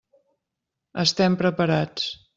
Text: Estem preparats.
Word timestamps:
Estem 1.05 1.37
preparats. 1.45 2.11